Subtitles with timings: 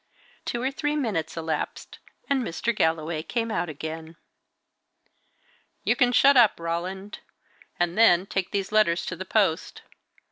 [0.45, 2.75] Two or three minutes elapsed, and Mr.
[2.75, 4.15] Galloway came out again.
[5.83, 7.19] "You can shut up, Roland.
[7.79, 9.83] And then, take these letters to the post.